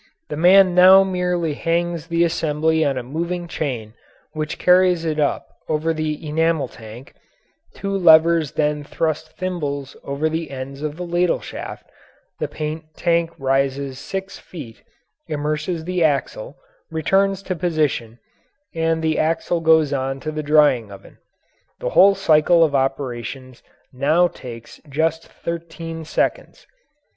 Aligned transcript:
The 0.29 0.35
man 0.35 0.73
now 0.73 1.03
merely 1.03 1.53
hangs 1.53 2.07
the 2.07 2.23
assembly 2.23 2.83
on 2.83 2.97
a 2.97 3.03
moving 3.03 3.47
chain 3.47 3.93
which 4.33 4.57
carries 4.57 5.05
it 5.05 5.19
up 5.19 5.47
over 5.69 5.93
the 5.93 6.27
enamel 6.27 6.67
tank, 6.67 7.13
two 7.75 7.95
levers 7.95 8.53
then 8.53 8.83
thrust 8.83 9.37
thimbles 9.37 9.95
over 10.03 10.27
the 10.27 10.49
ends 10.49 10.81
of 10.81 10.97
the 10.97 11.05
ladle 11.05 11.39
shaft, 11.39 11.85
the 12.39 12.47
paint 12.47 12.85
tank 12.95 13.29
rises 13.37 13.99
six 13.99 14.39
feet, 14.39 14.81
immerses 15.27 15.85
the 15.85 16.03
axle, 16.03 16.55
returns 16.89 17.43
to 17.43 17.55
position, 17.55 18.17
and 18.73 19.03
the 19.03 19.19
axle 19.19 19.61
goes 19.61 19.93
on 19.93 20.19
to 20.21 20.31
the 20.31 20.41
drying 20.41 20.91
oven. 20.91 21.19
The 21.79 21.89
whole 21.89 22.15
cycle 22.15 22.63
of 22.63 22.73
operations 22.73 23.61
now 23.93 24.27
takes 24.27 24.81
just 24.89 25.27
thirteen 25.27 26.05
seconds. 26.05 26.65